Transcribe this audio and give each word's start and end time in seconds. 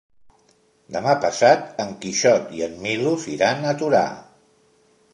Demà 0.95 1.13
passat 1.25 1.69
en 1.85 1.93
Quixot 2.05 2.49
i 2.61 2.65
en 2.71 2.77
Milos 2.87 3.31
iran 3.37 3.63
a 3.75 3.79
Torà. 3.85 4.05